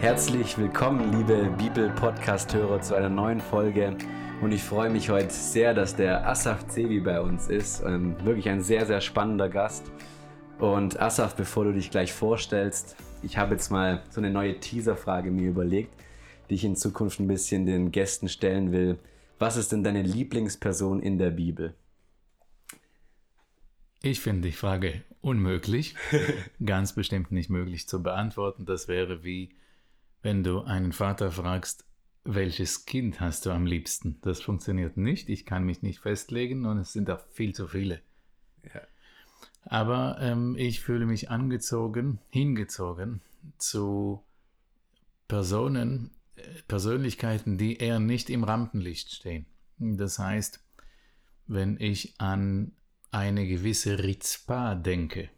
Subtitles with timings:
[0.00, 3.98] Herzlich willkommen, liebe Bibel-Podcast-Hörer, zu einer neuen Folge.
[4.40, 7.82] Und ich freue mich heute sehr, dass der Asaf Zevi bei uns ist.
[7.82, 9.92] Ähm, wirklich ein sehr, sehr spannender Gast.
[10.58, 15.30] Und Asaf, bevor du dich gleich vorstellst, ich habe jetzt mal so eine neue Teaser-Frage
[15.30, 15.92] mir überlegt,
[16.48, 18.98] die ich in Zukunft ein bisschen den Gästen stellen will.
[19.38, 21.74] Was ist denn deine Lieblingsperson in der Bibel?
[24.02, 25.94] Ich finde die Frage unmöglich,
[26.64, 28.64] ganz bestimmt nicht möglich zu beantworten.
[28.64, 29.50] Das wäre wie,
[30.22, 31.84] wenn du einen Vater fragst,
[32.24, 34.18] welches Kind hast du am liebsten?
[34.22, 35.28] Das funktioniert nicht.
[35.28, 38.02] Ich kann mich nicht festlegen und es sind auch viel zu viele.
[38.62, 38.82] Ja.
[39.64, 43.20] Aber ähm, ich fühle mich angezogen, hingezogen
[43.58, 44.22] zu
[45.28, 49.46] Personen, äh, Persönlichkeiten, die eher nicht im Rampenlicht stehen.
[49.78, 50.60] Das heißt,
[51.46, 52.72] wenn ich an
[53.10, 55.30] eine gewisse Rizpa denke.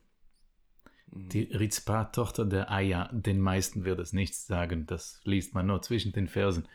[1.14, 6.12] Die Rizpa-Tochter der Aya, den meisten wird es nichts sagen, das liest man nur zwischen
[6.12, 6.66] den Versen.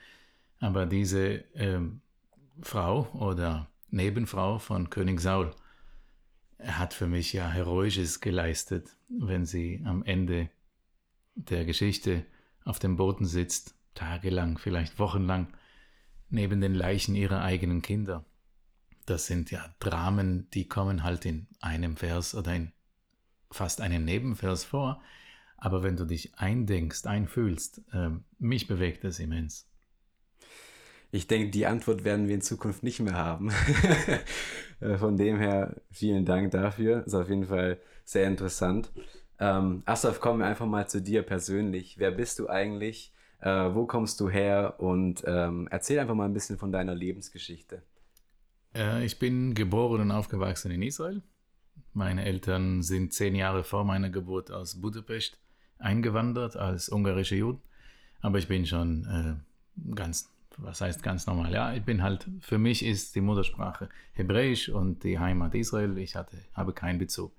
[0.59, 2.02] Aber diese ähm,
[2.61, 5.52] Frau oder Nebenfrau von König Saul
[6.59, 10.49] hat für mich ja Heroisches geleistet, wenn sie am Ende
[11.35, 12.25] der Geschichte
[12.63, 15.47] auf dem Boden sitzt, tagelang, vielleicht wochenlang,
[16.29, 18.25] neben den Leichen ihrer eigenen Kinder
[19.07, 22.73] das sind ja Dramen, die kommen halt in einem Vers oder in
[23.52, 25.02] fast einem Nebenvers vor.
[25.58, 29.67] Aber wenn du dich eindenkst, einfühlst, äh, mich bewegt das immens.
[31.12, 33.52] Ich denke, die Antwort werden wir in Zukunft nicht mehr haben.
[34.80, 37.03] Äh, von dem her, vielen Dank dafür.
[37.03, 38.92] Ist auf jeden Fall sehr interessant.
[39.40, 41.98] Ähm, Asaf, kommen wir einfach mal zu dir persönlich.
[41.98, 43.12] Wer bist du eigentlich?
[43.40, 44.75] Äh, wo kommst du her?
[44.78, 47.81] Und ähm, erzähl einfach mal ein bisschen von deiner Lebensgeschichte.
[48.75, 51.23] Äh, ich bin geboren und aufgewachsen in Israel.
[51.94, 55.39] Meine Eltern sind zehn Jahre vor meiner Geburt aus Budapest
[55.80, 57.61] eingewandert als ungarische Juden.
[58.22, 61.51] Aber ich bin schon äh, ganz, was heißt ganz normal?
[61.51, 65.97] Ja, ich bin halt, für mich ist die Muttersprache Hebräisch und die Heimat Israel.
[65.97, 67.34] Ich hatte, habe keinen Bezug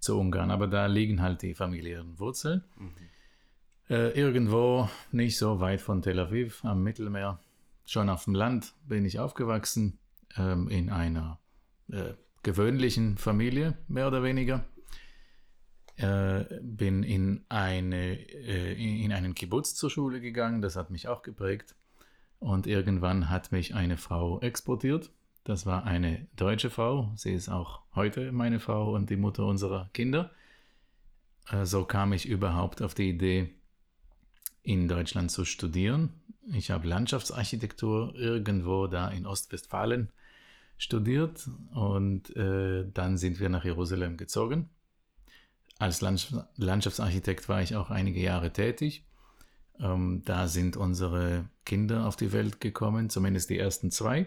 [0.00, 2.62] zu Ungarn, aber da liegen halt die familiären Wurzeln.
[2.76, 2.92] Mhm.
[3.88, 7.38] Äh, irgendwo nicht so weit von Tel Aviv am Mittelmeer,
[7.86, 9.98] schon auf dem Land bin ich aufgewachsen
[10.36, 11.38] ähm, in einer
[11.90, 14.64] äh, gewöhnlichen Familie, mehr oder weniger.
[15.96, 21.22] Äh, bin in, eine, äh, in einen Kibbutz zur Schule gegangen, das hat mich auch
[21.22, 21.74] geprägt.
[22.38, 25.10] Und irgendwann hat mich eine Frau exportiert.
[25.44, 27.12] Das war eine deutsche Frau.
[27.16, 30.30] Sie ist auch heute meine Frau und die Mutter unserer Kinder.
[31.50, 33.54] Äh, so kam ich überhaupt auf die Idee,
[34.62, 36.10] in Deutschland zu studieren.
[36.52, 40.10] Ich habe Landschaftsarchitektur irgendwo da in Ostwestfalen
[40.76, 44.68] studiert und äh, dann sind wir nach Jerusalem gezogen.
[45.78, 49.04] Als Landschaftsarchitekt war ich auch einige Jahre tätig.
[49.80, 54.26] Ähm, da sind unsere Kinder auf die Welt gekommen, zumindest die ersten zwei.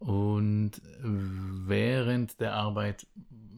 [0.00, 3.06] Und während der Arbeit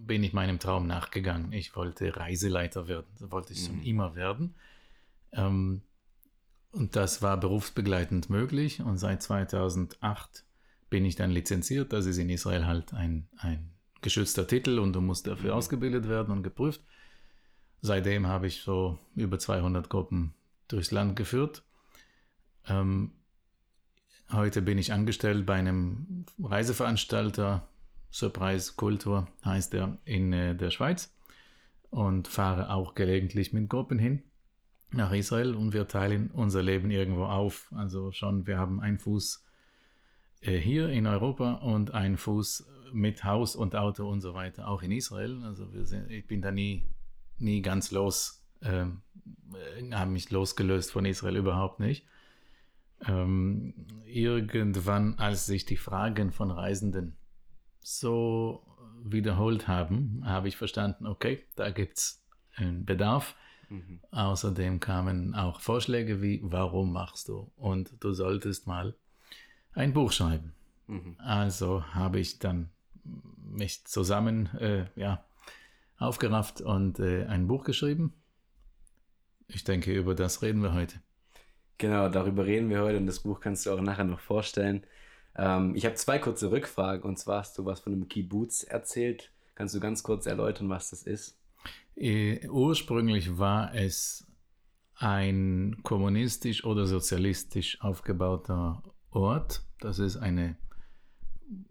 [0.06, 1.52] bin ich meinem Traum nachgegangen.
[1.52, 3.06] Ich wollte Reiseleiter werden.
[3.20, 3.82] Wollte ich schon mhm.
[3.82, 4.54] immer werden.
[5.32, 5.82] Ähm,
[6.72, 8.82] und das war berufsbegleitend möglich.
[8.82, 10.44] Und seit 2008
[10.92, 11.94] bin ich dann lizenziert.
[11.94, 13.70] Das ist in Israel halt ein, ein
[14.02, 15.56] geschützter Titel und du musst dafür mhm.
[15.56, 16.82] ausgebildet werden und geprüft.
[17.80, 20.34] Seitdem habe ich so über 200 Gruppen
[20.68, 21.64] durchs Land geführt.
[22.68, 23.12] Ähm,
[24.30, 27.66] heute bin ich angestellt bei einem Reiseveranstalter,
[28.10, 31.16] Surprise Kultur heißt er, in äh, der Schweiz
[31.88, 34.22] und fahre auch gelegentlich mit Gruppen hin
[34.90, 37.72] nach Israel und wir teilen unser Leben irgendwo auf.
[37.74, 39.42] Also schon, wir haben einen Fuß
[40.50, 44.92] hier in Europa und ein Fuß mit Haus und Auto und so weiter auch in
[44.92, 45.42] Israel.
[45.44, 46.86] Also sind, ich bin da nie,
[47.38, 49.02] nie ganz los, ähm,
[49.54, 52.06] äh, habe mich losgelöst von Israel überhaupt nicht.
[53.06, 57.16] Ähm, irgendwann, als sich die Fragen von Reisenden
[57.80, 58.64] so
[59.04, 62.24] wiederholt haben, habe ich verstanden, okay, da gibt es
[62.54, 63.34] einen Bedarf.
[63.68, 64.00] Mhm.
[64.10, 67.50] Außerdem kamen auch Vorschläge wie, warum machst du?
[67.56, 68.94] Und du solltest mal
[69.74, 70.52] ein Buch schreiben.
[70.86, 71.16] Mhm.
[71.18, 72.70] Also habe ich dann
[73.52, 75.24] mich zusammen äh, ja,
[75.98, 78.14] aufgerafft und äh, ein Buch geschrieben.
[79.48, 81.00] Ich denke, über das reden wir heute.
[81.78, 84.84] Genau, darüber reden wir heute und das Buch kannst du auch nachher noch vorstellen.
[85.36, 89.30] Ähm, ich habe zwei kurze Rückfragen und zwar hast du was von einem Kibbutz erzählt.
[89.54, 91.38] Kannst du ganz kurz erläutern, was das ist?
[91.96, 94.26] Äh, ursprünglich war es
[94.94, 99.62] ein kommunistisch oder sozialistisch aufgebauter Ort.
[99.80, 100.56] Das ist eine,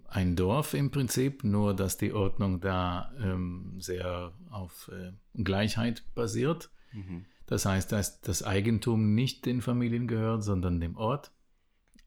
[0.07, 5.11] ein Dorf im Prinzip, nur dass die Ordnung da ähm, sehr auf äh,
[5.41, 6.69] Gleichheit basiert.
[6.93, 7.25] Mhm.
[7.47, 11.31] Das heißt, dass das Eigentum nicht den Familien gehört, sondern dem Ort,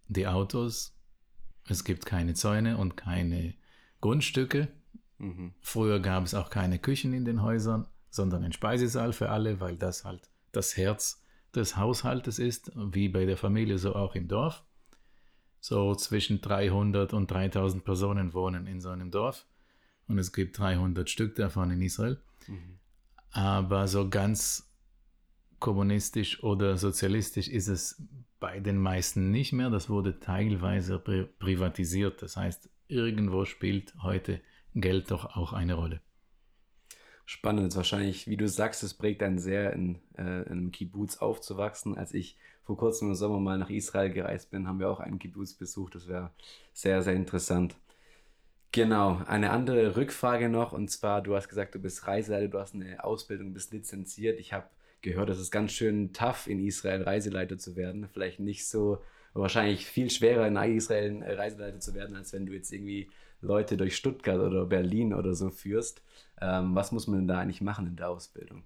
[0.09, 0.97] die Autos.
[1.69, 3.55] Es gibt keine Zäune und keine
[4.01, 4.69] Grundstücke.
[5.19, 5.55] Mhm.
[5.61, 9.77] Früher gab es auch keine Küchen in den Häusern, sondern ein Speisesaal für alle, weil
[9.77, 11.23] das halt das Herz
[11.55, 14.65] des Haushaltes ist, wie bei der Familie, so auch im Dorf.
[15.65, 19.47] So zwischen 300 und 3000 Personen wohnen in so einem Dorf
[20.09, 22.21] und es gibt 300 Stück davon in Israel.
[22.47, 22.79] Mhm.
[23.31, 24.71] Aber so ganz
[25.61, 28.03] kommunistisch oder sozialistisch ist es
[28.41, 29.71] bei den meisten nicht mehr.
[29.71, 32.21] Das wurde teilweise pri privatisiert.
[32.21, 34.43] Das heißt, irgendwo spielt heute
[34.75, 36.03] Geld doch auch eine Rolle.
[37.27, 41.97] Spannend, wahrscheinlich, wie du sagst, es prägt einen sehr, in, äh, in einem Kibbutz aufzuwachsen.
[41.97, 45.19] Als ich vor kurzem im Sommer mal nach Israel gereist bin, haben wir auch einen
[45.19, 45.95] Kibbutz besucht.
[45.95, 46.33] Das wäre
[46.75, 47.77] sehr, sehr interessant.
[48.73, 52.75] Genau, eine andere Rückfrage noch, und zwar, du hast gesagt, du bist Reiseleiter, du hast
[52.75, 54.39] eine Ausbildung, bist lizenziert.
[54.41, 54.69] Ich habe
[55.01, 58.09] gehört, es ist ganz schön tough, in Israel Reiseleiter zu werden.
[58.13, 58.99] Vielleicht nicht so,
[59.33, 63.11] wahrscheinlich viel schwerer in Israel äh, Reiseleiter zu werden, als wenn du jetzt irgendwie
[63.41, 66.03] Leute durch Stuttgart oder Berlin oder so führst.
[66.41, 68.65] Ähm, was muss man denn da eigentlich machen in der Ausbildung?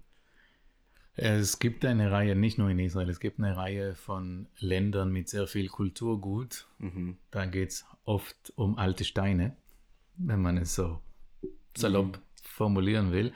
[1.15, 5.27] Es gibt eine Reihe, nicht nur in Israel, es gibt eine Reihe von Ländern mit
[5.27, 6.67] sehr viel Kulturgut.
[6.77, 7.17] Mhm.
[7.29, 9.55] Da geht es oft um alte Steine
[10.19, 11.01] wenn man es so
[11.75, 12.21] salopp mhm.
[12.43, 13.33] formulieren will.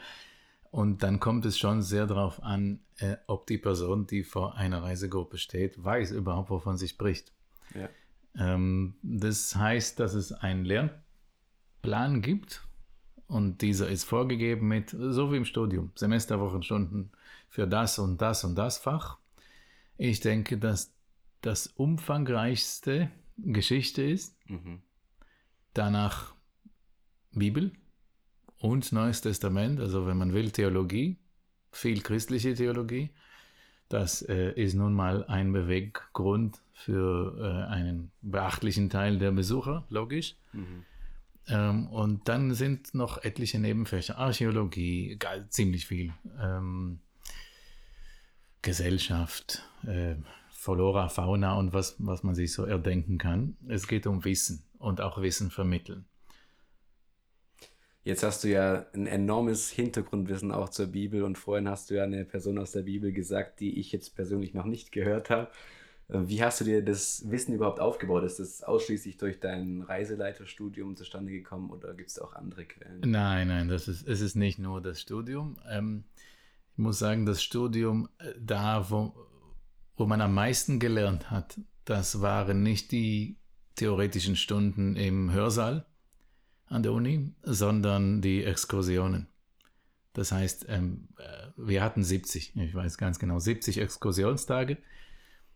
[0.70, 4.82] Und dann kommt es schon sehr darauf an, äh, ob die Person, die vor einer
[4.82, 7.32] Reisegruppe steht, weiß überhaupt, wovon sie spricht.
[7.76, 7.90] Ja.
[8.36, 12.64] Ähm, das heißt, dass es einen Lernplan gibt
[13.28, 17.12] und dieser ist vorgegeben mit, so wie im Studium, Semesterwochenstunden
[17.50, 19.18] für das und das und das Fach.
[19.98, 20.94] Ich denke, dass
[21.42, 24.36] das umfangreichste Geschichte ist.
[24.48, 24.82] Mhm.
[25.74, 26.34] Danach
[27.32, 27.72] Bibel
[28.60, 31.18] und Neues Testament, also wenn man will, Theologie,
[31.72, 33.10] viel christliche Theologie.
[33.90, 40.36] Das äh, ist nun mal ein Beweggrund für äh, einen beachtlichen Teil der Besucher, logisch.
[40.54, 40.86] Mhm.
[41.48, 45.18] Ähm, und dann sind noch etliche Nebenfächer, Archäologie,
[45.50, 47.00] ziemlich viel, ähm,
[48.62, 50.16] Gesellschaft, äh,
[50.50, 53.58] Flora, Fauna und was, was man sich so erdenken kann.
[53.68, 56.06] Es geht um Wissen und auch Wissen vermitteln.
[58.06, 62.04] Jetzt hast du ja ein enormes Hintergrundwissen auch zur Bibel und vorhin hast du ja
[62.04, 65.50] eine Person aus der Bibel gesagt, die ich jetzt persönlich noch nicht gehört habe.
[66.10, 68.24] Äh, wie hast du dir das Wissen überhaupt aufgebaut?
[68.24, 73.02] Ist das ausschließlich durch dein Reiseleiterstudium zustande gekommen oder gibt es auch andere Quellen?
[73.06, 75.58] Nein, nein, das ist, es ist nicht nur das Studium.
[75.70, 76.04] Ähm,
[76.74, 79.14] ich muss sagen, das Studium, äh, da wo,
[79.96, 83.38] wo man am meisten gelernt hat, das waren nicht die
[83.76, 85.86] theoretischen Stunden im Hörsaal,
[86.68, 89.28] an der Uni, sondern die Exkursionen.
[90.14, 94.78] Das heißt, ähm, äh, wir hatten 70, ich weiß ganz genau, 70 Exkursionstage.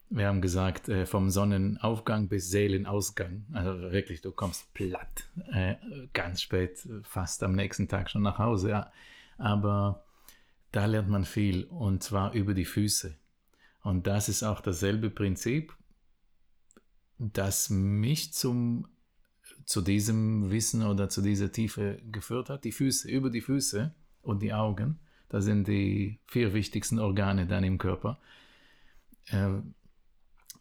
[0.09, 3.45] Wir haben gesagt, äh, vom Sonnenaufgang bis Seelenausgang.
[3.54, 5.75] Also wirklich, du kommst platt, äh,
[6.13, 8.69] ganz spät, fast am nächsten Tag schon nach Hause.
[8.69, 8.92] Ja.
[9.38, 10.06] Aber
[10.71, 13.15] da lernt man viel und zwar über die Füße.
[13.83, 15.74] Und das ist auch dasselbe Prinzip,
[17.18, 18.88] das mich zum
[19.65, 22.63] zu diesem Wissen oder zu dieser Tiefe geführt hat.
[22.63, 25.00] Die Füße, über die Füße und die Augen,
[25.30, 28.18] das sind die vier wichtigsten Organe dann im Körper.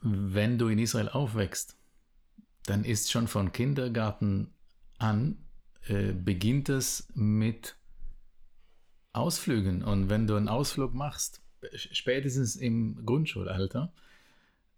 [0.01, 1.77] Wenn du in Israel aufwächst,
[2.65, 4.53] dann ist schon von Kindergarten
[4.99, 5.39] an,
[5.87, 7.77] äh, beginnt es mit
[9.13, 9.83] Ausflügen.
[9.83, 13.93] Und wenn du einen Ausflug machst, spätestens im Grundschulalter,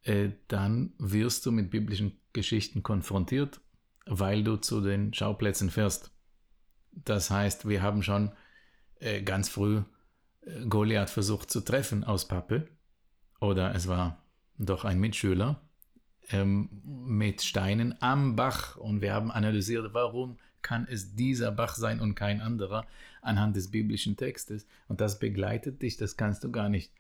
[0.03, 3.61] äh, dann wirst du mit biblischen Geschichten konfrontiert
[4.09, 6.11] weil du zu den Schauplätzen fährst.
[6.93, 8.33] Das heißt, wir haben schon
[9.01, 9.83] äh, ganz früh
[10.41, 12.69] äh, Goliath versucht zu treffen aus Pappe.
[13.41, 14.23] Oder es war
[14.59, 15.61] doch ein Mitschüler
[16.31, 18.77] ähm, mit Steinen am Bach.
[18.77, 22.87] Und wir haben analysiert, warum kann es dieser Bach sein und kein anderer
[23.23, 24.67] anhand des biblischen Textes.
[24.89, 26.93] Und das begleitet dich, das kannst du gar nicht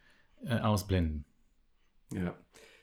[0.44, 1.24] äh, ausblenden.
[2.12, 2.38] Ja,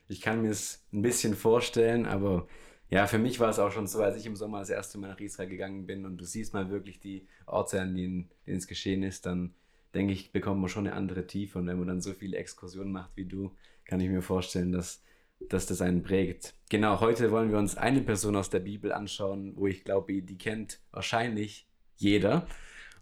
[0.08, 2.48] ich kann mir es ein bisschen vorstellen, aber
[2.90, 5.10] ja, für mich war es auch schon so, als ich im Sommer das erste Mal
[5.10, 9.26] nach Israel gegangen bin und du siehst mal wirklich die denen, denen es geschehen ist,
[9.26, 9.56] dann
[9.96, 11.60] denke ich, bekommt man schon eine andere Tiefe.
[11.60, 15.02] Und wenn man dann so viele Exkursionen macht wie du, kann ich mir vorstellen, dass,
[15.50, 16.54] dass das einen prägt.
[16.70, 20.38] Genau, heute wollen wir uns eine Person aus der Bibel anschauen, wo ich glaube, die
[20.38, 22.48] kennt wahrscheinlich jeder.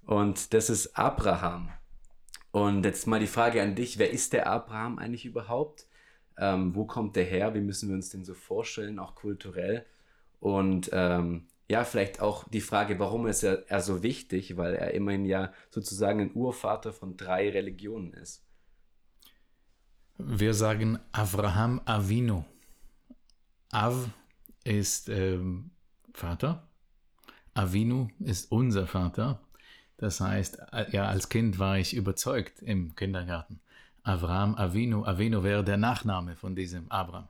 [0.05, 1.69] Und das ist Abraham.
[2.51, 5.87] Und jetzt mal die Frage an dich, wer ist der Abraham eigentlich überhaupt?
[6.37, 7.55] Ähm, wo kommt der her?
[7.55, 9.85] Wie müssen wir uns den so vorstellen, auch kulturell?
[10.39, 14.57] Und ähm, ja, vielleicht auch die Frage, warum ist er, er so wichtig?
[14.57, 18.43] Weil er immerhin ja sozusagen ein Urvater von drei Religionen ist.
[20.17, 22.43] Wir sagen Avraham Avinu.
[23.71, 24.09] Av
[24.63, 25.71] ist ähm,
[26.13, 26.67] Vater.
[27.53, 29.41] Avinu ist unser Vater.
[29.97, 33.59] Das heißt, äh, ja, als Kind war ich überzeugt im Kindergarten.
[34.03, 35.05] Avraham Avinu.
[35.05, 37.29] Avinu wäre der Nachname von diesem Abraham.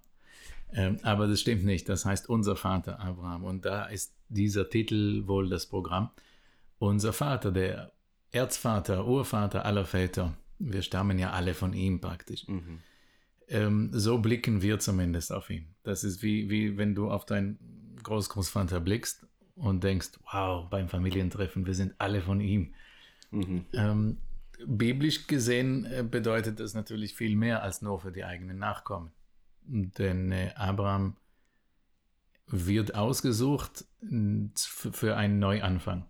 [0.74, 1.88] Ähm, aber das stimmt nicht.
[1.88, 3.44] Das heißt unser Vater Abraham.
[3.44, 6.10] Und da ist dieser Titel wohl das Programm.
[6.80, 7.94] Unser Vater, der
[8.32, 10.34] Erzvater, Urvater aller Väter.
[10.60, 12.48] Wir stammen ja alle von ihm praktisch.
[12.48, 12.80] Mhm.
[13.48, 15.68] Ähm, so blicken wir zumindest auf ihn.
[15.84, 17.60] Das ist wie, wie wenn du auf deinen
[18.02, 19.26] Großgroßvater blickst
[19.56, 22.74] und denkst, wow, beim Familientreffen, wir sind alle von ihm.
[23.32, 23.66] Mhm.
[23.74, 24.18] Ähm,
[24.66, 29.12] biblisch gesehen äh, bedeutet das natürlich viel mehr als nur für die eigenen Nachkommen.
[29.66, 31.16] Denn äh, Abraham
[32.48, 33.86] wird ausgesucht
[34.76, 36.06] für einen Neuanfang.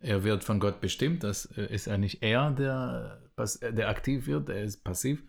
[0.00, 3.20] Er wird von Gott bestimmt, das äh, ist ja nicht er, der,
[3.60, 5.24] der aktiv wird, er ist passiv.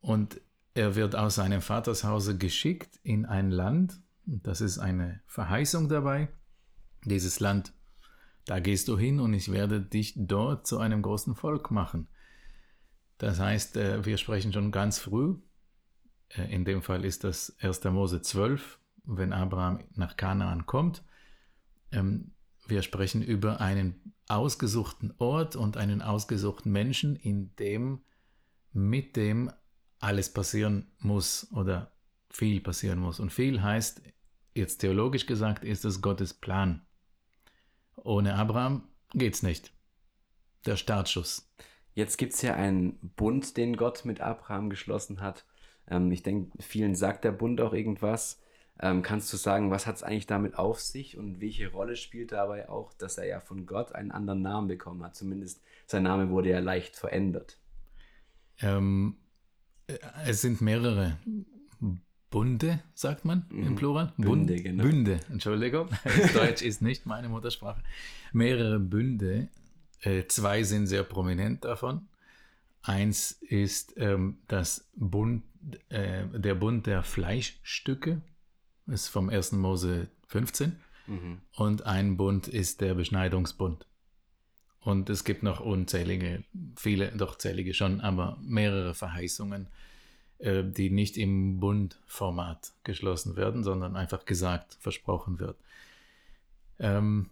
[0.00, 0.40] Und
[0.74, 6.28] er wird aus seinem Vatershause geschickt in ein Land, das ist eine Verheißung dabei.
[7.04, 7.72] Dieses Land,
[8.44, 12.08] da gehst du hin und ich werde dich dort zu einem großen Volk machen.
[13.18, 15.36] Das heißt, äh, wir sprechen schon ganz früh,
[16.30, 17.84] äh, in dem Fall ist das 1.
[17.84, 21.02] Mose 12, wenn Abraham nach Kanaan kommt.
[21.90, 22.32] Ähm,
[22.66, 28.02] wir sprechen über einen ausgesuchten Ort und einen ausgesuchten Menschen, in dem
[28.72, 29.50] mit dem
[29.98, 31.92] alles passieren muss oder
[32.30, 33.20] viel passieren muss.
[33.20, 34.02] Und viel heißt
[34.54, 36.86] jetzt theologisch gesagt, ist es Gottes Plan.
[37.96, 39.72] Ohne Abraham geht's nicht.
[40.66, 41.50] Der Startschuss.
[41.94, 45.46] Jetzt gibt es ja einen Bund, den Gott mit Abraham geschlossen hat.
[45.88, 48.40] Ähm, ich denke, vielen sagt der Bund auch irgendwas.
[48.80, 52.32] Ähm, kannst du sagen, was hat es eigentlich damit auf sich und welche Rolle spielt
[52.32, 55.16] dabei auch, dass er ja von Gott einen anderen Namen bekommen hat?
[55.16, 57.58] Zumindest sein Name wurde ja leicht verändert.
[58.60, 59.16] Ähm,
[60.26, 61.16] es sind mehrere
[62.30, 63.74] Bunde, sagt man im mhm.
[63.76, 64.12] Plural?
[64.16, 64.84] Bünde, Bund, genau.
[64.84, 65.88] Bünde, Entschuldigung.
[66.34, 67.82] Deutsch ist nicht meine Muttersprache.
[68.32, 69.48] Mehrere Bünde.
[70.00, 72.06] Äh, zwei sind sehr prominent davon.
[72.82, 75.42] Eins ist ähm, das Bund,
[75.88, 78.20] äh, der Bund der Fleischstücke,
[78.88, 79.52] ist vom 1.
[79.52, 80.76] Mose 15.
[81.06, 81.40] Mhm.
[81.56, 83.86] Und ein Bund ist der Beschneidungsbund.
[84.80, 86.44] Und es gibt noch unzählige,
[86.76, 89.68] viele, doch zählige schon, aber mehrere Verheißungen
[90.38, 95.56] äh, die nicht im Bundformat geschlossen werden, sondern einfach gesagt, versprochen wird.
[96.78, 97.28] Ähm,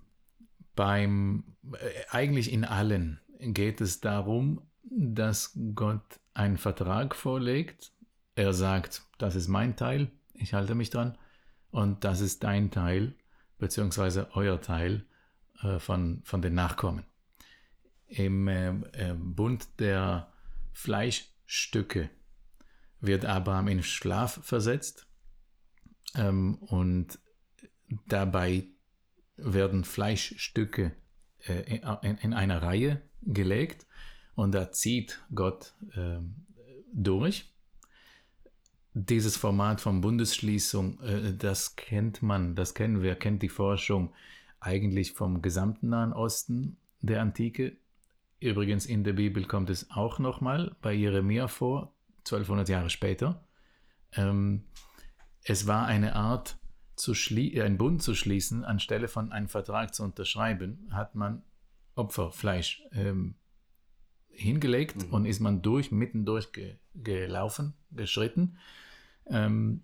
[0.74, 1.76] beim, äh,
[2.10, 6.02] eigentlich in allen geht es darum, dass Gott
[6.34, 7.92] einen Vertrag vorlegt.
[8.34, 11.16] Er sagt, das ist mein Teil, ich halte mich dran,
[11.76, 13.14] und das ist dein Teil,
[13.58, 15.04] beziehungsweise euer Teil
[15.62, 17.04] äh, von, von den Nachkommen.
[18.08, 20.32] Im äh, äh Bund der
[20.72, 22.08] Fleischstücke
[23.00, 25.06] wird Abraham in Schlaf versetzt
[26.14, 27.18] ähm, und
[28.08, 28.68] dabei
[29.36, 30.96] werden Fleischstücke
[31.46, 33.86] äh, in, in, einer Reihe gelegt
[34.34, 36.20] und da zieht Gott äh,
[36.94, 37.52] durch.
[38.98, 44.14] Dieses Format von Bundesschließung, äh, das kennt man, das kennen wir, kennt die Forschung
[44.58, 47.76] eigentlich vom gesamten Nahen Osten der Antike.
[48.40, 53.44] Übrigens in der Bibel kommt es auch nochmal bei Jeremia vor, 1200 Jahre später.
[54.12, 54.64] Ähm,
[55.42, 56.56] es war eine Art,
[56.94, 61.42] zu äh, einen Bund zu schließen, anstelle von einem Vertrag zu unterschreiben, hat man
[61.96, 63.34] Opferfleisch ähm,
[64.30, 65.12] hingelegt mhm.
[65.12, 68.56] und ist man durch, mitten durch ge, gelaufen, geschritten.
[69.28, 69.82] Ähm,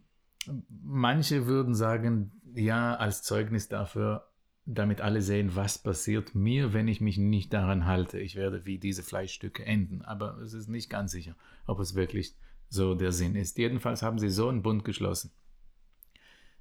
[0.68, 4.28] manche würden sagen, ja, als Zeugnis dafür,
[4.64, 8.18] damit alle sehen, was passiert mir, wenn ich mich nicht daran halte.
[8.18, 10.02] Ich werde wie diese Fleischstücke enden.
[10.02, 11.34] Aber es ist nicht ganz sicher,
[11.66, 12.36] ob es wirklich
[12.68, 13.58] so der Sinn ist.
[13.58, 15.32] Jedenfalls haben sie so einen Bund geschlossen.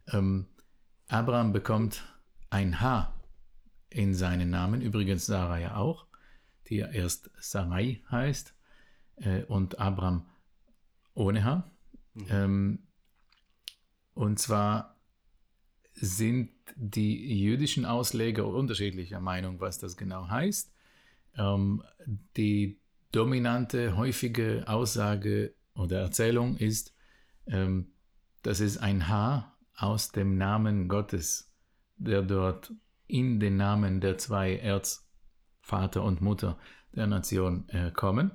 [0.08, 0.48] Ähm,
[1.08, 2.04] Abraham bekommt
[2.50, 3.14] ein H
[3.90, 6.08] in seinen Namen, übrigens Sarah ja auch,
[6.68, 8.56] die ja erst Sarai heißt
[9.18, 10.26] äh, und Abraham
[11.14, 11.70] ohne H.
[12.14, 12.26] Mhm.
[12.30, 12.80] Ähm,
[14.14, 14.98] und zwar
[15.94, 20.72] sind die jüdischen Ausleger unterschiedlicher Meinung, was das genau heißt.
[21.38, 21.84] Ähm,
[22.38, 22.80] die
[23.12, 26.94] dominante, häufige Aussage oder Erzählung ist,
[27.48, 27.94] ähm,
[28.44, 31.52] das ist ein H aus dem Namen Gottes,
[31.98, 32.74] der dort
[33.08, 36.58] in den Namen der zwei Erzvater und Mutter
[36.94, 38.32] der Nation äh, kommen.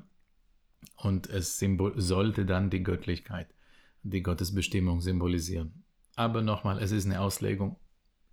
[0.96, 3.48] Und es sollte dann die Göttlichkeit,
[4.10, 5.84] die Gottesbestimmung symbolisieren.
[6.14, 7.76] Aber nochmal, es ist eine Auslegung.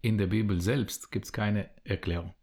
[0.02, 2.34] In der Bibel selbst gibt es keine Erklärung.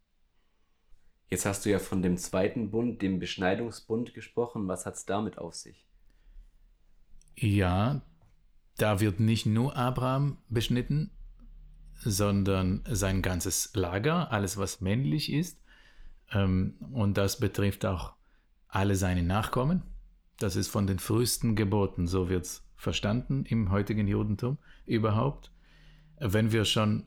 [1.29, 4.67] Jetzt hast du ja von dem zweiten Bund, dem Beschneidungsbund gesprochen.
[4.67, 5.87] Was hat es damit auf sich?
[7.37, 8.03] Ja,
[8.77, 11.11] da wird nicht nur Abraham beschnitten,
[11.95, 15.63] sondern sein ganzes Lager, alles was männlich ist.
[16.33, 18.15] Ähm, und das betrifft auch
[18.69, 19.83] alle seine Nachkommen.
[20.41, 24.57] Das ist von den frühesten Geboten, so wird es verstanden im heutigen Judentum
[24.87, 25.53] überhaupt.
[26.19, 27.05] Wenn wir schon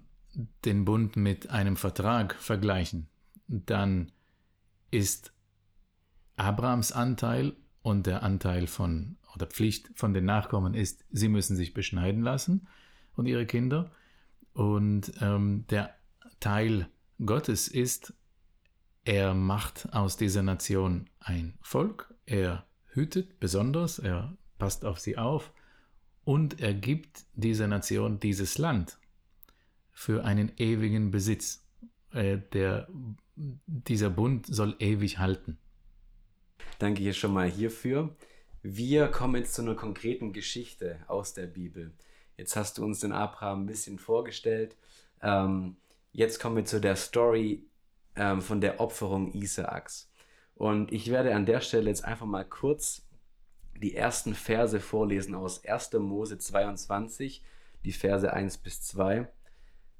[0.66, 3.08] den Bund mit einem Vertrag vergleichen,
[3.48, 4.12] dann
[4.92, 5.34] ist
[6.36, 11.74] Abrahams Anteil und der Anteil von oder Pflicht von den Nachkommen ist, sie müssen sich
[11.74, 12.68] beschneiden lassen
[13.16, 13.92] und ihre Kinder.
[14.54, 15.96] Und ähm, der
[16.40, 16.88] Teil
[17.26, 18.14] Gottes ist,
[19.06, 25.52] er macht aus dieser Nation ein Volk, er hütet besonders, er passt auf sie auf
[26.24, 28.98] und er gibt dieser Nation dieses Land
[29.92, 31.64] für einen ewigen Besitz.
[32.12, 32.88] Äh, der,
[33.36, 35.58] dieser Bund soll ewig halten.
[36.80, 38.16] Danke hier schon mal hierfür.
[38.62, 41.92] Wir kommen jetzt zu einer konkreten Geschichte aus der Bibel.
[42.38, 44.76] Jetzt hast du uns den Abraham ein bisschen vorgestellt.
[45.22, 45.76] Ähm,
[46.12, 47.66] jetzt kommen wir zu der Story
[48.16, 50.10] ähm, von der Opferung Isaaks.
[50.56, 53.08] Und ich werde an der Stelle jetzt einfach mal kurz
[53.76, 55.94] die ersten Verse vorlesen aus 1.
[55.94, 57.44] Mose 22,
[57.84, 59.28] die Verse 1 bis 2.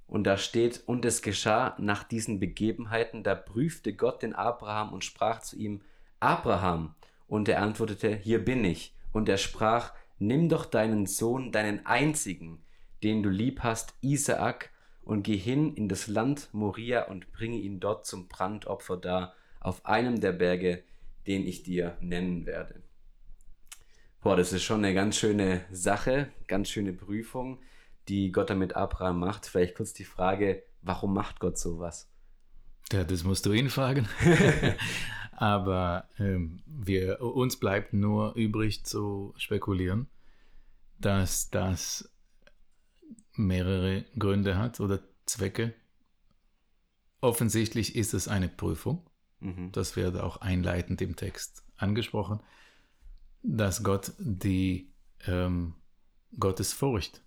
[0.08, 5.04] Und da steht, und es geschah nach diesen Begebenheiten, da prüfte Gott den Abraham und
[5.04, 5.82] sprach zu ihm,
[6.20, 6.96] Abraham,
[7.28, 8.96] und er antwortete, Hier bin ich.
[9.12, 12.64] Und er sprach, Nimm doch deinen Sohn, deinen einzigen,
[13.02, 14.70] den du lieb hast, Isaak,
[15.02, 19.34] und geh hin in das Land Moria und bringe ihn dort zum Brandopfer dar,
[19.64, 20.84] auf einem der Berge,
[21.26, 22.84] den ich dir nennen werde.
[24.22, 27.60] Boah, das ist schon eine ganz schöne Sache, ganz schöne Prüfung,
[28.08, 29.46] die Gott damit Abraham macht.
[29.46, 32.10] Vielleicht kurz die Frage, warum macht Gott sowas?
[32.92, 34.08] Ja, das musst du ihn fragen.
[35.32, 40.08] Aber ähm, wir, uns bleibt nur übrig zu spekulieren,
[41.00, 42.10] dass das
[43.34, 45.74] mehrere Gründe hat oder Zwecke.
[47.20, 49.06] Offensichtlich ist es eine Prüfung.
[49.44, 49.72] Mhm.
[49.72, 52.40] Das wird auch einleitend im Text angesprochen,
[53.42, 54.92] dass Gott die
[55.28, 55.76] ähm,
[56.40, 57.22] Gottesfurcht,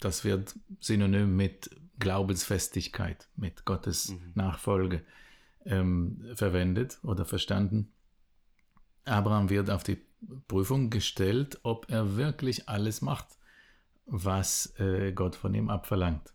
[0.00, 4.32] das wird synonym mit Glaubensfestigkeit, mit Gottes mhm.
[4.34, 5.04] Nachfolge
[5.64, 7.92] ähm, verwendet oder verstanden.
[9.04, 9.98] Abraham wird auf die
[10.48, 13.38] Prüfung gestellt, ob er wirklich alles macht,
[14.06, 16.34] was äh, Gott von ihm abverlangt.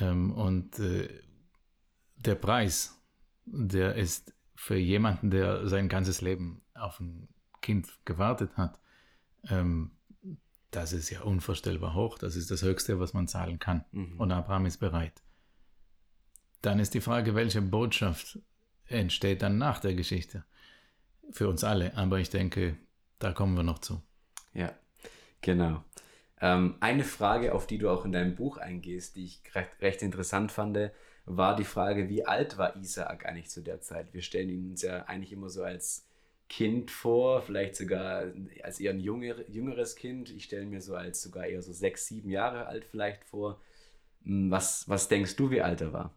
[0.00, 1.08] Ähm, und äh,
[2.16, 3.00] der Preis,
[3.46, 7.28] der ist für jemanden, der sein ganzes Leben auf ein
[7.60, 8.78] Kind gewartet hat,
[9.48, 9.90] ähm,
[10.70, 12.18] das ist ja unvorstellbar hoch.
[12.18, 13.84] Das ist das Höchste, was man zahlen kann.
[13.92, 14.18] Mhm.
[14.20, 15.22] Und Abraham ist bereit.
[16.62, 18.38] Dann ist die Frage, welche Botschaft
[18.86, 20.44] entsteht dann nach der Geschichte?
[21.30, 22.76] Für uns alle, aber ich denke,
[23.18, 24.02] da kommen wir noch zu.
[24.52, 24.72] Ja,
[25.40, 25.84] genau.
[26.44, 30.02] Ähm, eine Frage, auf die du auch in deinem Buch eingehst, die ich recht, recht
[30.02, 30.78] interessant fand,
[31.24, 34.12] war die Frage, wie alt war Isaak eigentlich zu der Zeit?
[34.12, 36.06] Wir stellen ihn uns ja eigentlich immer so als
[36.50, 38.26] Kind vor, vielleicht sogar
[38.62, 40.28] als eher ein jünger, jüngeres Kind.
[40.28, 43.58] Ich stelle mir so als sogar eher so sechs, sieben Jahre alt vielleicht vor.
[44.24, 46.14] Hm, was, was denkst du, wie alt er war?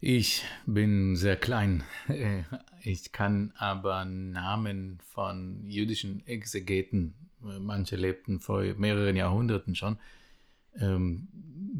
[0.00, 1.82] Ich bin sehr klein.
[2.82, 7.25] Ich kann aber Namen von jüdischen Exegeten,
[7.60, 9.98] manche lebten vor mehreren Jahrhunderten schon,
[10.78, 11.28] ähm,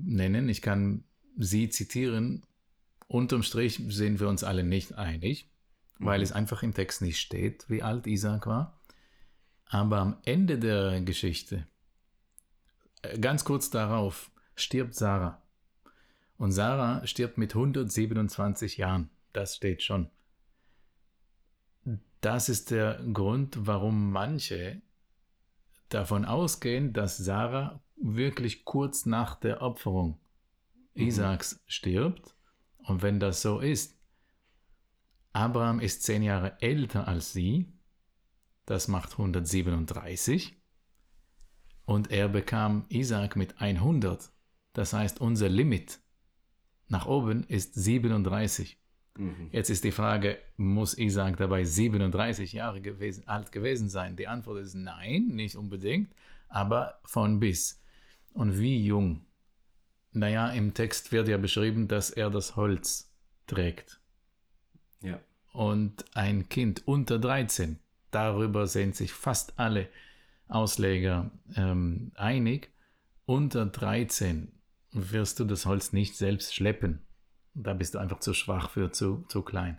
[0.04, 0.48] nennen.
[0.48, 1.04] Ich kann
[1.36, 2.44] sie zitieren.
[3.08, 5.48] Unterm Strich sind wir uns alle nicht einig,
[5.98, 6.24] weil mhm.
[6.24, 8.80] es einfach im Text nicht steht, wie alt Isaac war.
[9.68, 11.66] Aber am Ende der Geschichte,
[13.02, 15.42] äh, ganz kurz darauf, stirbt Sarah.
[16.38, 19.10] Und Sarah stirbt mit 127 Jahren.
[19.32, 20.10] Das steht schon.
[22.20, 24.82] Das ist der Grund, warum manche
[25.88, 30.18] davon ausgehen, dass Sarah wirklich kurz nach der Opferung
[30.94, 31.06] mhm.
[31.06, 32.34] Isaaks stirbt.
[32.78, 33.96] Und wenn das so ist,
[35.32, 37.72] Abraham ist zehn Jahre älter als sie,
[38.64, 40.56] das macht 137,
[41.84, 44.32] und er bekam Isaak mit 100.
[44.72, 46.00] Das heißt, unser Limit
[46.88, 48.78] nach oben ist 37.
[49.18, 49.48] Mhm.
[49.52, 54.16] Jetzt ist die Frage, muss Isaac dabei 37 Jahre gewesen, alt gewesen sein?
[54.16, 56.12] Die Antwort ist nein, nicht unbedingt,
[56.48, 57.80] aber von bis.
[58.32, 59.24] Und wie jung?
[60.12, 63.12] Naja, im Text wird ja beschrieben, dass er das Holz
[63.46, 64.00] trägt.
[65.02, 65.20] Ja.
[65.52, 67.78] Und ein Kind unter 13,
[68.10, 69.88] darüber sind sich fast alle
[70.48, 72.70] Ausleger ähm, einig,
[73.24, 74.52] unter 13
[74.92, 77.05] wirst du das Holz nicht selbst schleppen.
[77.56, 79.78] Da bist du einfach zu schwach für, zu, zu klein.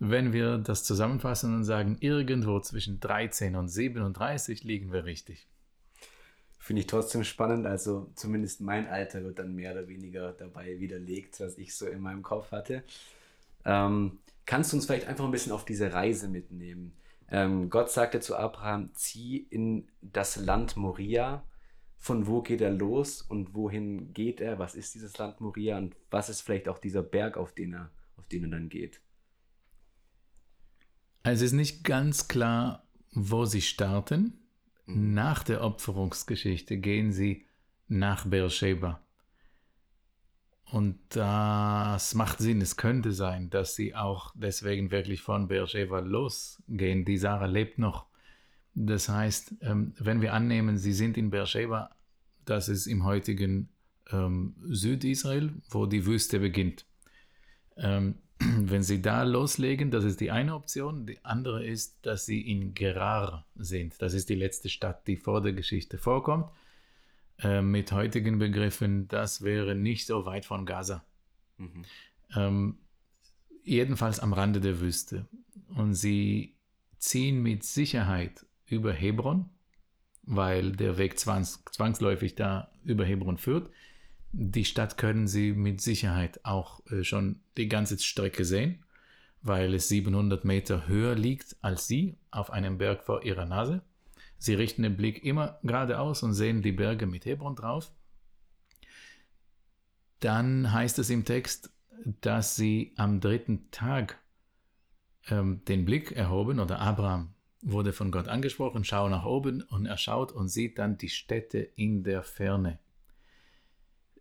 [0.00, 5.46] wenn wir das zusammenfassen und sagen, irgendwo zwischen 13 und 37 liegen wir richtig.
[6.58, 7.66] Finde ich trotzdem spannend.
[7.66, 12.00] Also zumindest mein Alter wird dann mehr oder weniger dabei widerlegt, was ich so in
[12.00, 12.82] meinem Kopf hatte.
[13.66, 16.96] Ähm, kannst du uns vielleicht einfach ein bisschen auf diese Reise mitnehmen?
[17.30, 21.44] Ähm, Gott sagte zu Abraham, zieh in das Land Moria.
[22.04, 24.58] Von wo geht er los und wohin geht er?
[24.58, 27.90] Was ist dieses Land Moria und was ist vielleicht auch dieser Berg, auf den er,
[28.18, 29.00] auf den er dann geht?
[31.22, 34.34] Also es ist nicht ganz klar, wo sie starten.
[34.84, 35.14] Mhm.
[35.14, 37.46] Nach der Opferungsgeschichte gehen sie
[37.88, 39.00] nach Beersheba.
[40.70, 42.60] Und das macht Sinn.
[42.60, 47.06] Es könnte sein, dass sie auch deswegen wirklich von Beersheba losgehen.
[47.06, 48.08] Die Sarah lebt noch.
[48.74, 51.93] Das heißt, ähm, wenn wir annehmen, sie sind in Beersheba,
[52.44, 53.68] das ist im heutigen
[54.10, 56.84] ähm, Südisrael, wo die Wüste beginnt.
[57.76, 61.06] Ähm, wenn sie da loslegen, das ist die eine Option.
[61.06, 64.00] Die andere ist, dass sie in Gerar sind.
[64.00, 66.50] Das ist die letzte Stadt, die vor der Geschichte vorkommt.
[67.38, 71.04] Äh, mit heutigen Begriffen, das wäre nicht so weit von Gaza.
[71.58, 71.84] Mhm.
[72.36, 72.78] Ähm,
[73.64, 75.26] jedenfalls am Rande der Wüste.
[75.74, 76.54] Und sie
[76.98, 79.50] ziehen mit Sicherheit über Hebron,
[80.26, 83.70] weil der Weg zwangs zwangsläufig da über Hebron führt.
[84.32, 88.84] Die Stadt können Sie mit Sicherheit auch äh, schon die ganze Strecke sehen,
[89.42, 93.82] weil es 700 Meter höher liegt als Sie auf einem Berg vor Ihrer Nase.
[94.38, 97.90] Sie richten den Blick immer geradeaus und sehen die Berge mit Hebron drauf.
[100.20, 101.70] Dann heißt es im Text,
[102.20, 104.18] dass sie am dritten Tag
[105.28, 107.33] ähm, den Blick erhoben oder Abraham
[107.64, 111.58] wurde von Gott angesprochen, schau nach oben und er schaut und sieht dann die Städte
[111.58, 112.78] in der Ferne.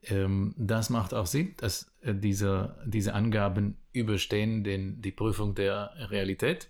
[0.03, 5.91] Ähm, das macht auch Sinn, dass äh, diese, diese Angaben überstehen den, die Prüfung der
[6.09, 6.69] Realität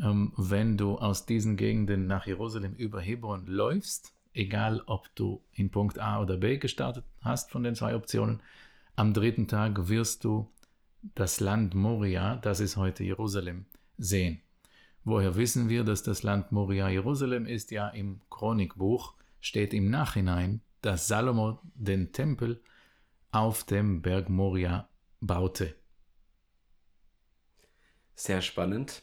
[0.00, 5.70] ähm, wenn du aus diesen Gegenden nach Jerusalem über Hebron läufst, egal ob du in
[5.70, 8.40] Punkt A oder B gestartet hast von den zwei Optionen,
[8.96, 10.50] am dritten Tag wirst du
[11.14, 13.66] das Land Moria, das ist heute Jerusalem,
[13.98, 14.40] sehen.
[15.04, 17.70] Woher wissen wir, dass das Land Moria Jerusalem ist?
[17.72, 22.62] Ja, im Chronikbuch steht im Nachhinein, dass Salomo den Tempel
[23.32, 24.88] auf dem Berg Moria
[25.20, 25.74] baute.
[28.14, 29.02] Sehr spannend.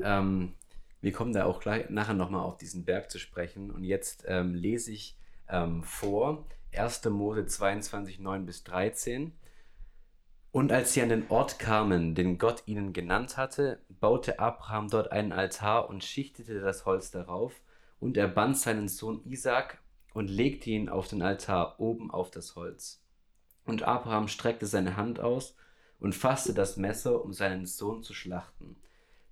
[0.00, 0.54] Ähm,
[1.00, 3.70] wir kommen da auch gleich nachher nochmal auf diesen Berg zu sprechen.
[3.70, 5.16] Und jetzt ähm, lese ich
[5.48, 6.44] ähm, vor
[6.76, 7.04] 1.
[7.06, 9.32] Mose 22, 9 bis 13.
[10.50, 15.12] Und als sie an den Ort kamen, den Gott ihnen genannt hatte, baute Abraham dort
[15.12, 17.60] einen Altar und schichtete das Holz darauf.
[18.00, 19.78] Und er band seinen Sohn Isaac
[20.14, 23.02] und legte ihn auf den Altar oben auf das Holz.
[23.64, 25.54] Und Abraham streckte seine Hand aus
[26.00, 28.76] und fasste das Messer, um seinen Sohn zu schlachten.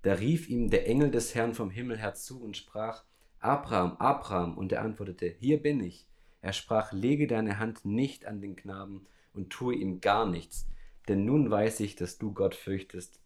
[0.02, 3.04] Da rief ihm der Engel des Herrn vom Himmel her zu und sprach,
[3.40, 6.06] Abraham, Abraham, und er antwortete, Hier bin ich.
[6.42, 10.68] Er sprach, Lege deine Hand nicht an den Knaben und tue ihm gar nichts,
[11.08, 13.20] denn nun weiß ich, dass du Gott fürchtest,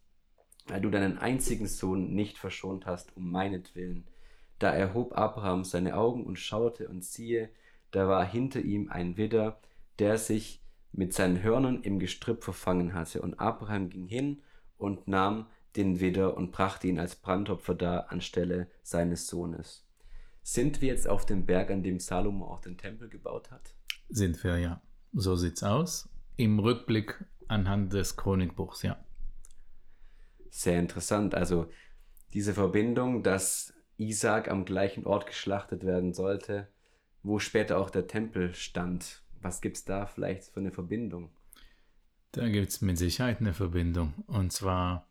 [0.67, 4.05] weil du deinen einzigen Sohn nicht verschont hast, um meinetwillen.
[4.59, 7.49] Da erhob Abraham seine Augen und schaute, und siehe,
[7.91, 9.59] da war hinter ihm ein Widder,
[9.99, 10.61] der sich
[10.93, 13.21] mit seinen Hörnern im Gestrüpp verfangen hatte.
[13.21, 14.41] Und Abraham ging hin
[14.77, 19.85] und nahm den Widder und brachte ihn als Brandopfer dar anstelle seines Sohnes.
[20.43, 23.73] Sind wir jetzt auf dem Berg, an dem Salomo auch den Tempel gebaut hat?
[24.09, 24.81] Sind wir, ja.
[25.13, 26.09] So sieht's aus.
[26.35, 28.97] Im Rückblick anhand des Chronikbuchs, ja.
[30.51, 31.33] Sehr interessant.
[31.33, 31.71] Also
[32.33, 36.67] diese Verbindung, dass Isaac am gleichen Ort geschlachtet werden sollte,
[37.23, 39.23] wo später auch der Tempel stand.
[39.41, 41.31] Was gibt es da vielleicht für eine Verbindung?
[42.33, 44.13] Da gibt es mit Sicherheit eine Verbindung.
[44.27, 45.09] Und zwar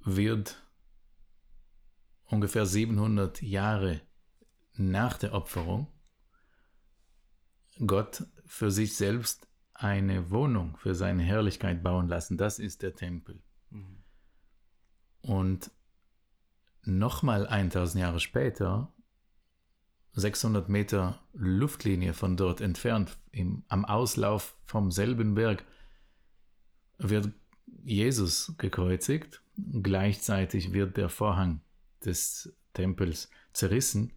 [0.00, 0.62] wird
[2.26, 4.00] ungefähr 700 Jahre
[4.74, 5.88] nach der Opferung
[7.84, 12.36] Gott für sich selbst eine Wohnung für seine Herrlichkeit bauen lassen.
[12.36, 13.42] Das ist der Tempel.
[13.70, 14.03] Mhm.
[15.24, 15.70] Und
[16.82, 18.92] nochmal 1000 Jahre später,
[20.12, 25.64] 600 Meter Luftlinie von dort entfernt, im, am Auslauf vom selben Berg,
[26.98, 27.32] wird
[27.82, 31.60] Jesus gekreuzigt Gleichzeitig wird der Vorhang
[32.04, 34.12] des Tempels zerrissen.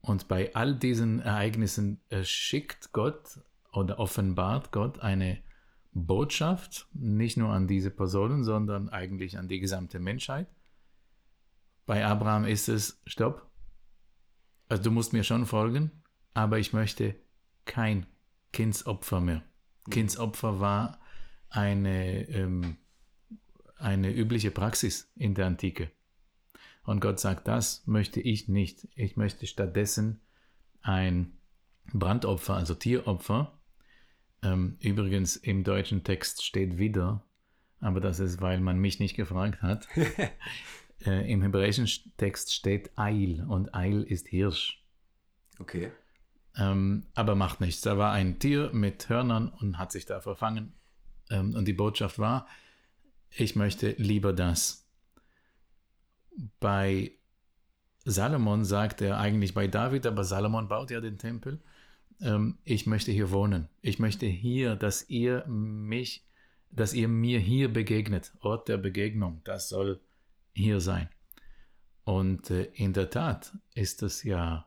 [0.00, 3.40] Und bei all diesen Ereignissen schickt Gott
[3.72, 5.40] oder offenbart Gott eine
[6.04, 10.46] Botschaft, nicht nur an diese Personen, sondern eigentlich an die gesamte Menschheit.
[11.86, 13.50] Bei Abraham ist es, stopp,
[14.68, 15.90] also du musst mir schon folgen,
[16.34, 17.14] aber ich möchte
[17.64, 18.06] kein
[18.52, 19.42] Kindsopfer mehr.
[19.88, 21.00] Kindsopfer war
[21.48, 22.76] eine ähm,
[23.78, 25.90] eine übliche Praxis in der Antike.
[26.84, 28.88] Und Gott sagt, das möchte ich nicht.
[28.94, 30.20] Ich möchte stattdessen
[30.82, 31.36] ein
[31.92, 33.55] Brandopfer, also Tieropfer.
[34.46, 37.24] Ähm, übrigens im deutschen Text steht wieder,
[37.80, 39.88] aber das ist, weil man mich nicht gefragt hat.
[41.04, 44.84] äh, Im hebräischen Text steht Eil und Eil ist Hirsch.
[45.58, 45.90] Okay.
[46.56, 47.80] Ähm, aber macht nichts.
[47.80, 50.74] Da war ein Tier mit Hörnern und hat sich da verfangen.
[51.28, 52.46] Ähm, und die Botschaft war,
[53.30, 54.86] ich möchte lieber das.
[56.60, 57.10] Bei
[58.04, 61.60] Salomon sagt er eigentlich bei David, aber Salomon baut ja den Tempel.
[62.20, 63.68] Ähm, ich möchte hier wohnen.
[63.82, 66.24] Ich möchte hier, dass ihr mich,
[66.70, 68.32] dass ihr mir hier begegnet.
[68.40, 69.40] Ort der Begegnung.
[69.44, 70.00] Das soll
[70.54, 71.08] hier sein.
[72.04, 74.66] Und äh, in der Tat ist das ja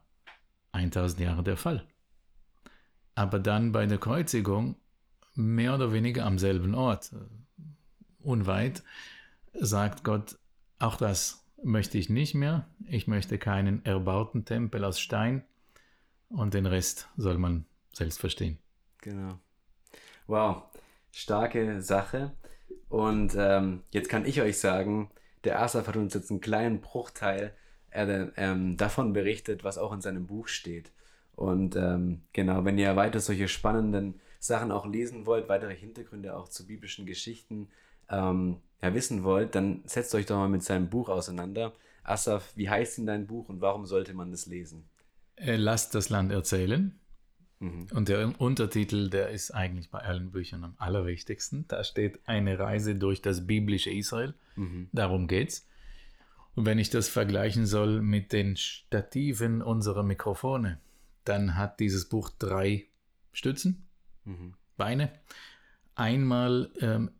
[0.74, 1.86] 1000 Jahre der Fall.
[3.16, 4.76] Aber dann bei der Kreuzigung
[5.36, 7.18] mehr oder weniger am selben Ort, äh,
[8.22, 8.84] unweit,
[9.54, 10.38] sagt Gott,
[10.78, 12.68] auch das möchte ich nicht mehr.
[12.86, 15.44] Ich möchte keinen erbauten Tempel aus Stein
[16.30, 18.58] und den Rest soll man selbst verstehen.
[19.02, 19.40] Genau.
[20.28, 20.64] Wow,
[21.12, 22.32] starke Sache.
[22.88, 25.12] Und ähm, jetzt kann ich euch sagen,
[25.44, 27.54] der Asaf hat uns jetzt einen kleinen Bruchteil
[27.92, 30.92] er, ähm, davon berichtet, was auch in seinem Buch steht.
[31.36, 36.50] Und ähm, genau, wenn ihr weiter solche spannenden Sachen auch lesen wollt, weitere Hintergründe auch
[36.50, 37.70] zu biblischen Geschichten
[38.10, 41.74] ähm, ja, wissen wollt, dann setzt euch doch mal mit seinem Buch auseinander.
[42.04, 44.90] Asaf, wie heißt denn dein Buch und warum sollte man das lesen?
[45.40, 47.00] Äh, Lasst das Land erzählen.
[47.60, 47.88] Mhm.
[47.94, 51.66] Und der Untertitel, der ist eigentlich bei allen Büchern am allerwichtigsten.
[51.68, 54.34] Da steht eine Reise durch das biblische Israel.
[54.56, 54.90] Mhm.
[54.94, 55.68] Darum geht's.
[56.56, 60.80] Und wenn ich das vergleichen soll mit den Stativen unserer Mikrofone,
[61.24, 62.88] dann hat dieses Buch drei
[63.32, 63.88] Stützen,
[64.26, 64.56] mhm.
[64.76, 65.12] Beine.
[65.96, 67.12] Einmal, ähm,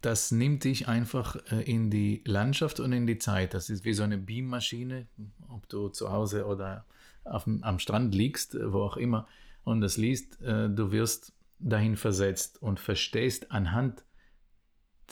[0.00, 3.54] das nimmt dich einfach äh, in die Landschaft und in die Zeit.
[3.54, 5.06] Das ist wie so eine Beammaschine,
[5.48, 6.84] ob du zu Hause oder
[7.24, 9.26] auf, am Strand liegst, wo auch immer,
[9.64, 14.04] und das liest, äh, du wirst dahin versetzt und verstehst anhand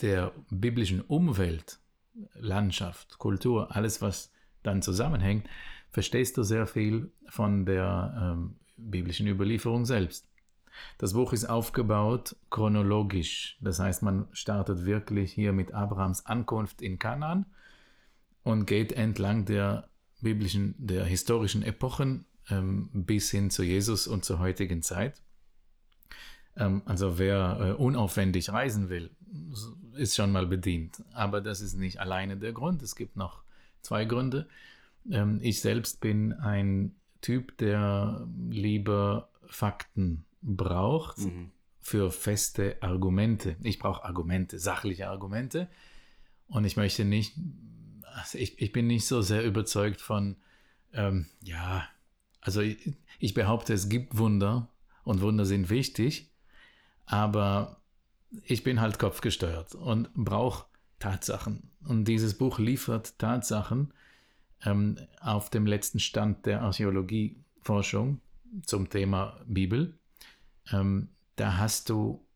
[0.01, 1.81] der biblischen Umwelt,
[2.35, 5.49] Landschaft, Kultur, alles, was dann zusammenhängt,
[5.90, 10.29] verstehst du sehr viel von der ähm, biblischen Überlieferung selbst.
[10.99, 16.99] Das Buch ist aufgebaut chronologisch, das heißt, man startet wirklich hier mit Abrahams Ankunft in
[16.99, 17.47] Kanaan
[18.44, 19.88] und geht entlang der
[20.20, 25.22] biblischen, der historischen Epochen ähm, bis hin zu Jesus und zur heutigen Zeit.
[26.57, 29.11] Ähm, also wer äh, unaufwendig reisen will,
[29.94, 31.02] ist schon mal bedient.
[31.12, 32.83] Aber das ist nicht alleine der Grund.
[32.83, 33.42] Es gibt noch
[33.83, 34.48] zwei Gründe.
[35.11, 41.50] Ähm, ich selbst bin ein Typ, der lieber Fakten braucht mhm.
[41.81, 43.57] für feste Argumente.
[43.62, 45.68] Ich brauche Argumente, sachliche Argumente.
[46.46, 47.35] Und ich möchte nicht,
[48.18, 50.37] also ich, ich bin nicht so sehr überzeugt von,
[50.92, 51.87] ähm, ja,
[52.40, 54.68] also ich, ich behaupte, es gibt Wunder
[55.04, 56.31] und Wunder sind wichtig,
[57.07, 57.81] aber
[58.44, 60.66] ich bin halt kopfgesteuert und brauche
[60.98, 61.70] Tatsachen.
[61.85, 63.92] Und dieses Buch liefert Tatsachen
[64.64, 68.20] ähm, auf dem letzten Stand der Archäologieforschung
[68.64, 69.98] zum Thema Bibel.
[70.72, 72.26] Ähm, da hast du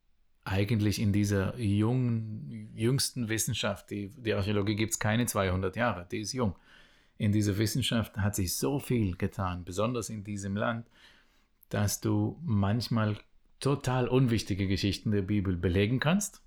[0.44, 6.20] eigentlich in dieser jungen, jüngsten Wissenschaft, die, die Archäologie gibt es keine 200 Jahre, die
[6.20, 6.56] ist jung.
[7.18, 10.86] In dieser Wissenschaft hat sich so viel getan, besonders in diesem Land,
[11.68, 13.16] dass du manchmal
[13.60, 16.42] total unwichtige Geschichten der Bibel belegen kannst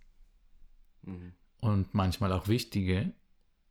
[1.03, 1.31] mhm.
[1.61, 3.13] und manchmal auch wichtige.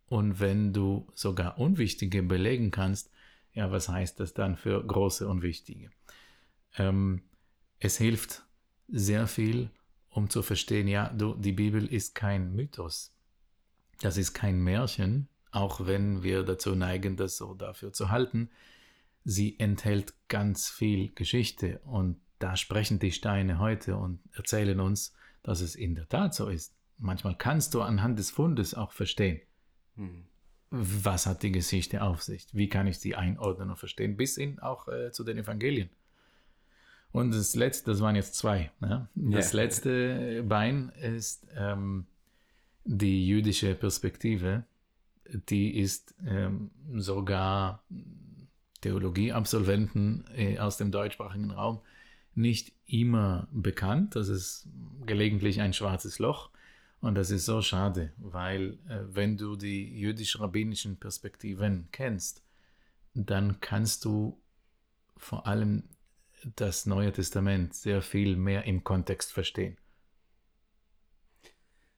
[0.06, 3.10] Und wenn du sogar unwichtige belegen kannst,
[3.52, 5.90] ja, was heißt das dann für große und wichtige?
[6.76, 7.22] Ähm,
[7.78, 8.42] es hilft
[8.88, 9.70] sehr viel,
[10.14, 13.12] um zu verstehen, ja, du, die Bibel ist kein Mythos.
[14.00, 18.48] Das ist kein Märchen, auch wenn wir dazu neigen, das so dafür zu halten.
[19.24, 25.60] Sie enthält ganz viel Geschichte und da sprechen die Steine heute und erzählen uns, dass
[25.60, 26.76] es in der Tat so ist.
[26.98, 29.40] Manchmal kannst du anhand des Fundes auch verstehen,
[29.96, 30.26] hm.
[30.70, 34.60] was hat die Geschichte auf sich, wie kann ich sie einordnen und verstehen, bis hin
[34.60, 35.90] auch äh, zu den Evangelien.
[37.14, 38.72] Und das letzte, das waren jetzt zwei.
[38.80, 39.06] Ne?
[39.14, 39.62] Das yeah.
[39.62, 42.06] letzte Bein ist ähm,
[42.84, 44.64] die jüdische Perspektive.
[45.48, 47.84] Die ist ähm, sogar
[48.80, 51.78] Theologieabsolventen äh, aus dem deutschsprachigen Raum
[52.34, 54.16] nicht immer bekannt.
[54.16, 54.66] Das ist
[55.06, 56.50] gelegentlich ein schwarzes Loch.
[57.00, 62.42] Und das ist so schade, weil äh, wenn du die jüdisch-rabbinischen Perspektiven kennst,
[63.14, 64.36] dann kannst du
[65.16, 65.84] vor allem
[66.56, 69.76] das Neue Testament sehr viel mehr im Kontext verstehen.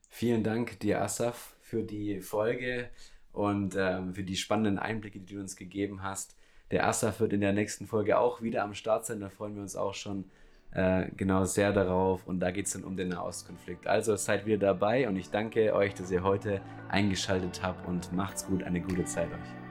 [0.09, 2.89] Vielen Dank dir, Asaf, für die Folge
[3.33, 6.37] und ähm, für die spannenden Einblicke, die du uns gegeben hast.
[6.71, 9.63] Der Asaf wird in der nächsten Folge auch wieder am Start sein, da freuen wir
[9.63, 10.25] uns auch schon
[10.73, 13.87] äh, genau sehr darauf und da geht es dann um den Nahostkonflikt.
[13.87, 18.47] Also seid wieder dabei und ich danke euch, dass ihr heute eingeschaltet habt und macht's
[18.47, 19.66] gut, eine gute Zeit euch.